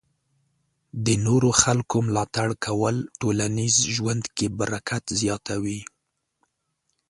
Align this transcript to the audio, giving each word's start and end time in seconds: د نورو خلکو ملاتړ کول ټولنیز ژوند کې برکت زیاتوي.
د 1.05 1.07
نورو 1.25 1.49
خلکو 1.61 1.97
ملاتړ 2.07 2.49
کول 2.65 2.95
ټولنیز 3.19 3.75
ژوند 3.95 4.23
کې 4.35 4.47
برکت 4.59 5.03
زیاتوي. 5.21 5.79